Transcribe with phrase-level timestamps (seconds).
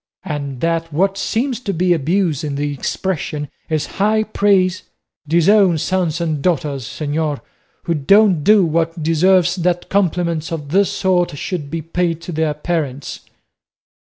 [0.25, 4.81] and that what seems to be abuse in the expression is high praise?
[5.27, 7.39] Disown sons and daughters, señor,
[7.83, 12.55] who don't do what deserves that compliments of this sort should be paid to their
[12.55, 13.19] parents."